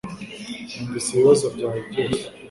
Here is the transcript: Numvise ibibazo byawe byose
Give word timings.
Numvise 0.73 1.09
ibibazo 1.11 1.45
byawe 1.55 1.79
byose 1.89 2.21